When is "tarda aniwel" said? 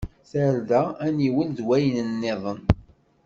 0.29-1.49